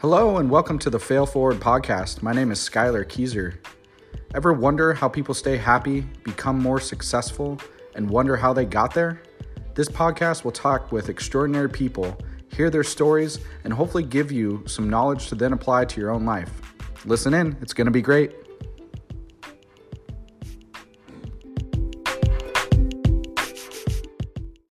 [0.00, 2.20] Hello and welcome to the Fail Forward podcast.
[2.20, 3.54] My name is Skylar Keyser.
[4.34, 7.58] Ever wonder how people stay happy, become more successful,
[7.94, 9.22] and wonder how they got there?
[9.74, 12.14] This podcast will talk with extraordinary people,
[12.52, 16.26] hear their stories, and hopefully give you some knowledge to then apply to your own
[16.26, 16.52] life.
[17.06, 18.34] Listen in, it's going to be great.